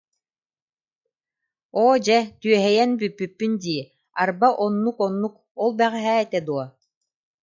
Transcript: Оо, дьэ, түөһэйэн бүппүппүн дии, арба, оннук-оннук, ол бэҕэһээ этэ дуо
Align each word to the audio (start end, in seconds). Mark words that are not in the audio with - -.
Оо, 1.81 1.93
дьэ, 2.05 2.19
түөһэйэн 2.41 2.91
бүппүппүн 2.99 3.51
дии, 3.63 3.83
арба, 4.21 4.47
оннук-оннук, 4.63 5.35
ол 5.63 5.71
бэҕэһээ 5.77 6.17
этэ 6.25 6.39
дуо 6.47 6.65